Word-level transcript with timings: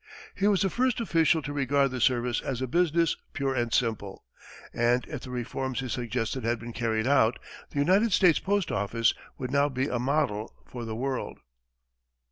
He 0.33 0.47
was 0.47 0.63
the 0.63 0.69
first 0.71 0.99
official 0.99 1.43
to 1.43 1.53
regard 1.53 1.91
the 1.91 2.01
service 2.01 2.41
as 2.41 2.59
a 2.59 2.65
business 2.65 3.15
pure 3.33 3.53
and 3.53 3.71
simple, 3.71 4.25
and 4.73 5.05
if 5.05 5.21
the 5.21 5.29
reforms 5.29 5.79
he 5.79 5.89
suggested 5.89 6.43
had 6.43 6.57
been 6.57 6.73
carried 6.73 7.05
out, 7.05 7.37
the 7.69 7.77
United 7.77 8.11
States 8.11 8.39
postoffice 8.39 9.13
would 9.37 9.51
now 9.51 9.69
be 9.69 9.87
a 9.89 9.99
model 9.99 10.55
for 10.65 10.85
the 10.85 10.95
world. 10.95 11.37